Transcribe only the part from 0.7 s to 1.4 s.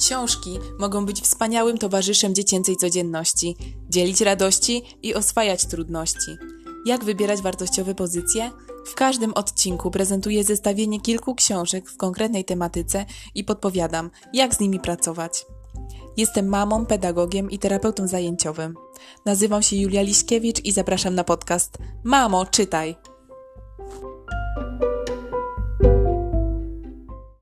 mogą być